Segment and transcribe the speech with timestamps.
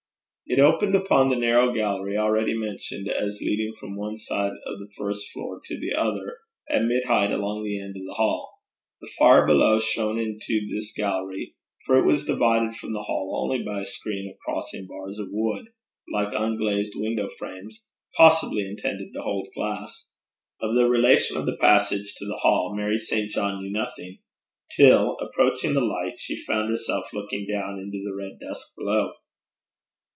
[0.53, 4.89] It opened upon the narrow gallery, already mentioned as leading from one side of the
[4.97, 6.39] first floor to the other
[6.69, 8.57] at mid height along the end of the hall.
[8.99, 13.63] The fire below shone into this gallery, for it was divided from the hall only
[13.63, 15.67] by a screen of crossing bars of wood,
[16.11, 17.85] like unglazed window frames,
[18.17, 20.09] possibly intended to hold glass.
[20.59, 23.31] Of the relation of the passage to the hall Mary St.
[23.31, 24.17] John knew nothing,
[24.75, 29.13] till, approaching the light, she found herself looking down into the red dusk below.